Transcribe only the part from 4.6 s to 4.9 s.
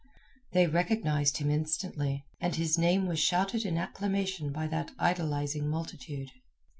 that